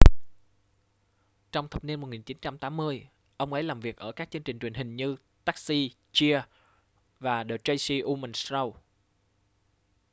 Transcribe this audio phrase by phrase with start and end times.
[1.51, 3.07] trong thập niên 1980
[3.37, 6.45] ông ấy làm việc ở các chương trình truyền hình như taxi cheers
[7.19, 8.73] và the tracy ullman show